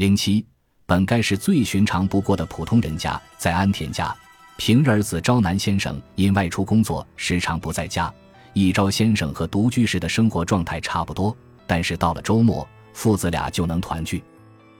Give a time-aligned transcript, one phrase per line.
[0.00, 0.42] 零七，
[0.86, 4.16] 本该是最寻常不过的普通人家，在安田家，
[4.56, 8.10] 平日儿子昭南先生因外出工作，时常不在家。
[8.54, 11.36] 一朝先生和独居时的生活状态差不多，
[11.66, 14.24] 但是到了周末，父子俩就能团聚。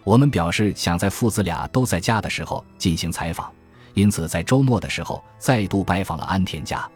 [0.04, 3.52] 我们表示想在父子俩都在家的时候进行采访，
[3.93, 6.89] 因此在周末的时候再度拜访了安田家。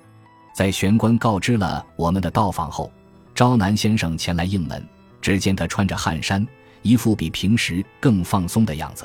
[0.55, 2.91] 在玄关告知了我们的到访后，
[3.35, 4.83] 昭南先生前来应门，
[5.21, 6.43] 只见他穿着汗衫。
[6.85, 9.05] 一副比平时更放松的样子。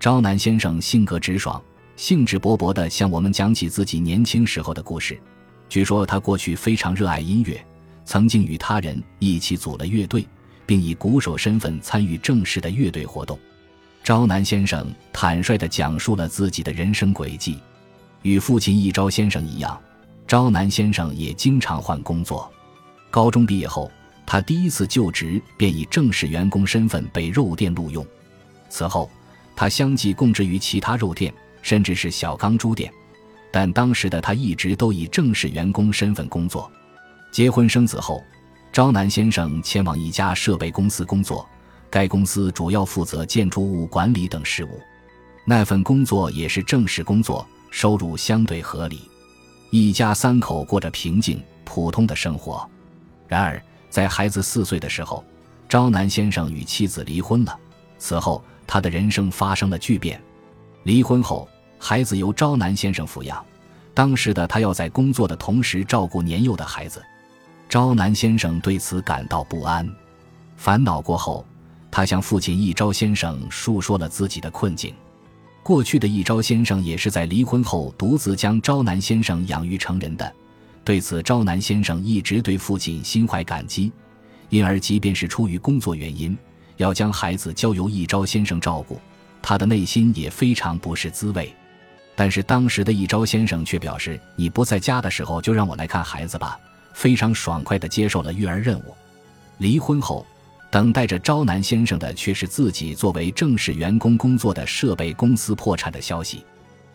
[0.00, 1.62] 昭南先生性格直爽，
[1.94, 5.20] 兴致勃勃地向我们讲起自己年轻时候的故事。
[5.68, 7.62] 据说他过去非常热爱音乐，
[8.04, 10.26] 曾经与他人一起组了乐队，
[10.64, 13.38] 并以鼓手身份参与正式的乐队活动。
[14.02, 17.58] 昭南先生坦率地讲述了自己的人生轨迹。
[18.22, 19.78] 与父亲一昭先生一样，
[20.26, 22.50] 昭南先生也经常换工作。
[23.10, 23.90] 高中毕业后。
[24.24, 28.06] 他第一次就职便以正式员工身份被肉店录用，
[28.70, 29.10] 此后
[29.54, 32.90] 他相继供职于其他肉店，甚至是小钢珠店，
[33.50, 36.70] 但当时的他一直都以正式员工身份工作。
[37.30, 38.22] 结婚生子后，
[38.72, 41.46] 昭南先生前往一家设备公司工作，
[41.90, 44.80] 该公司主要负责建筑物管理等事务，
[45.44, 49.02] 那份工作也是正式工作，收入相对合理，
[49.70, 52.66] 一家三口过着平静普通的生活。
[53.28, 53.62] 然而。
[53.92, 55.22] 在孩子四岁的时候，
[55.68, 57.54] 昭南先生与妻子离婚了。
[57.98, 60.18] 此后，他的人生发生了巨变。
[60.84, 61.46] 离婚后，
[61.78, 63.44] 孩子由昭南先生抚养。
[63.92, 67.02] 当时的他要在工作的同时照顾年幼的孩子，
[67.68, 69.86] 昭南先生对此感到不安。
[70.56, 71.44] 烦恼过后，
[71.90, 74.94] 他向父亲一昭先生述说了自己的困境。
[75.62, 80.34] 过去的一昭先生也是在离婚后独自将昭南先生养育成人的。
[80.84, 83.92] 对此，昭南先生一直对父亲心怀感激，
[84.48, 86.36] 因而即便是出于工作原因，
[86.76, 89.00] 要将孩子交由一昭先生照顾，
[89.40, 91.54] 他的内心也非常不是滋味。
[92.14, 96.58] 但是当时的一昭先生却表示：“你不在家的时候，就让我来看孩子吧。”
[96.92, 98.94] 非常爽快地接受了育儿任务。
[99.56, 100.26] 离婚后，
[100.70, 106.44] 等待着昭南先生的却是自己作为正式员工工作的设备公司破产的消息。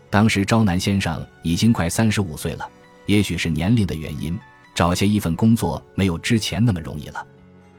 [0.10, 2.70] 当时昭南先生已经快三十五岁了。
[3.08, 4.38] 也许是年龄的原因，
[4.76, 7.26] 找下一份工作没有之前那么容易了。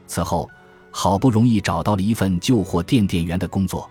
[0.05, 0.49] 此后，
[0.91, 3.89] 好不容易找到了一份旧货店店员的工作，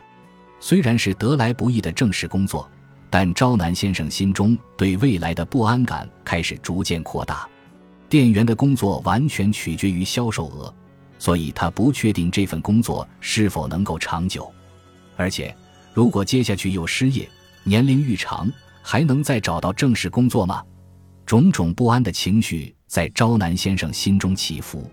[0.61, 2.69] 虽然是得来不易的正式工作，
[3.09, 7.49] 但招南先生心中对未来的不安感开始逐渐扩大。
[8.09, 10.75] 店员的工作完全取决于销售额，
[11.19, 14.51] 所以他不确定这份工作是否能够长久。
[15.17, 15.55] 而且，
[15.95, 17.29] 如果接下去又失业，
[17.63, 18.51] 年龄愈长，
[18.83, 20.65] 还能再找到正式工作吗？
[21.29, 24.91] 种种不安的情绪在昭南先生心中起伏，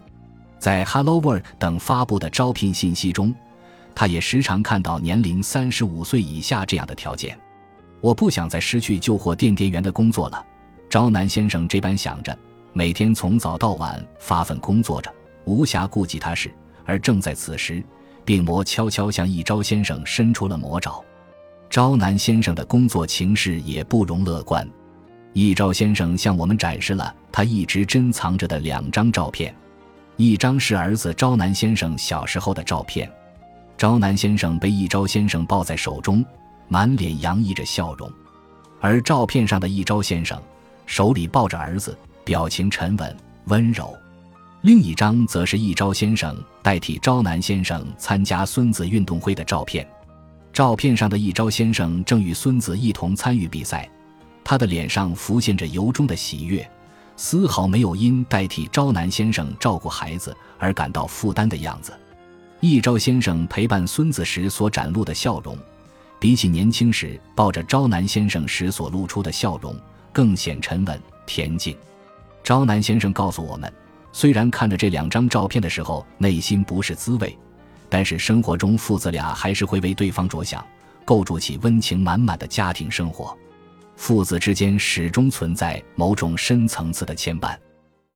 [0.59, 3.33] 在 Hello World 等发布的招聘信息中，
[3.95, 7.39] 他也时常看到年龄三十五岁以下这样的条件。
[8.01, 10.45] 我不想再失去旧货店店员的工作了，
[10.89, 12.37] 昭南先生这般想着，
[12.73, 15.09] 每天从早到晚发奋工作着，
[15.45, 16.53] 无暇顾及他事。
[16.83, 17.81] 而正在此时，
[18.25, 21.01] 病魔悄悄向一昭先生伸出了魔爪，
[21.69, 24.69] 昭南先生的工作情势也不容乐观。
[25.37, 29.53] 易昭先生向我们展示了他一直珍藏着的两张照片，
[30.15, 33.11] 一张是儿子昭南先生小时候的照片，
[33.77, 36.25] 昭南先生被易昭先生抱在手中，
[36.69, 38.09] 满脸洋溢着笑容；
[38.79, 40.41] 而照片上的一昭先生
[40.85, 43.93] 手里抱着儿子，表情沉稳温柔。
[44.61, 49.85] 另一张则是一昭先生代替昭南先生参加孙子运动会的照片，
[50.53, 53.89] 照片上的一昭先生正与孙子一同参与比赛。
[54.45, 56.65] 他的脸上浮现着由衷的喜悦，
[57.17, 61.91] 丝毫没有因代替昭南先生照顾孩子而感到负担的样子。
[62.59, 65.57] 一昭先生陪伴孙子时所展露的笑容，
[66.19, 69.75] 比起年轻时抱着昭南先生时所露出的笑容
[70.13, 71.75] 更显沉稳恬静。
[72.43, 73.71] 昭南先生告诉我们，
[74.11, 77.35] 虽然看着这两张照片的时候内心不是滋味，
[77.89, 80.63] 但是生活中父子俩还是会为对方着想，
[81.03, 83.35] 构筑起温情满满的家庭生活。
[83.95, 87.55] 父子之间始终存在某种深层次的牵绊。